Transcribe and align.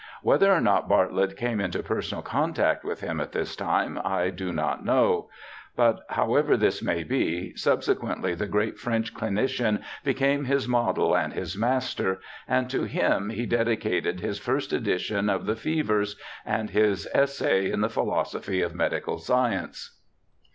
Whether 0.23 0.51
or 0.51 0.61
not 0.61 0.89
Bartlett 0.89 1.37
came 1.37 1.59
into 1.61 1.83
personal 1.83 2.23
contact 2.23 2.83
with 2.83 3.01
him 3.01 3.21
at 3.21 3.33
this 3.33 3.55
time 3.55 3.99
I 4.03 4.31
do 4.31 4.51
not 4.51 4.83
know, 4.83 5.29
but 5.75 6.03
however 6.09 6.57
this 6.57 6.81
may 6.81 7.03
be, 7.03 7.55
subsequently 7.55 8.33
the 8.33 8.47
great 8.47 8.79
French 8.79 9.13
clinician 9.13 9.83
became 10.03 10.45
his 10.45 10.67
model 10.67 11.15
and 11.15 11.33
his 11.33 11.55
master, 11.55 12.19
and 12.47 12.67
to 12.71 12.85
him 12.85 13.29
he 13.29 13.45
dedicated 13.45 14.21
his 14.21 14.39
first 14.39 14.73
edition 14.73 15.29
of 15.29 15.45
the 15.45 15.55
Fevers, 15.55 16.15
and 16.47 16.71
his 16.71 17.07
Essay 17.13 17.71
on 17.71 17.81
the 17.81 17.87
Philosophy 17.89 18.59
of 18.63 18.73
Medical 18.73 19.19
Science. 19.19 19.99